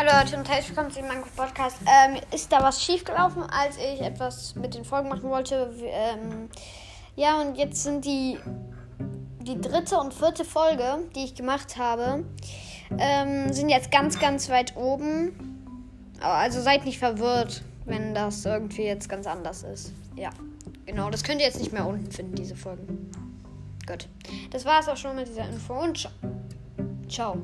[0.00, 1.76] Hallo Leute und herzlich willkommen zu dem Mango Podcast.
[1.84, 5.74] Ähm, ist da was schiefgelaufen, als ich etwas mit den Folgen machen wollte?
[5.82, 6.48] Ähm,
[7.16, 8.38] ja, und jetzt sind die,
[9.42, 12.24] die dritte und vierte Folge, die ich gemacht habe,
[12.96, 15.68] ähm, sind jetzt ganz, ganz weit oben.
[16.22, 19.92] Oh, also seid nicht verwirrt, wenn das irgendwie jetzt ganz anders ist.
[20.16, 20.30] Ja,
[20.86, 21.10] genau.
[21.10, 23.10] Das könnt ihr jetzt nicht mehr unten finden, diese Folgen.
[23.86, 24.08] Gut.
[24.50, 26.12] Das war es auch schon mit dieser Info und ciao.
[27.06, 27.36] Ciao.